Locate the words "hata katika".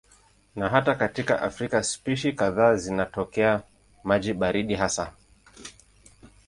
0.69-1.41